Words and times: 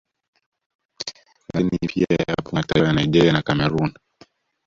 Lakini 1.53 1.77
pia 1.87 2.05
yapo 2.27 2.55
mataifa 2.55 2.87
ya 2.87 2.93
Nigeria 2.93 3.33
na 3.33 3.41
Cameroon 3.41 3.93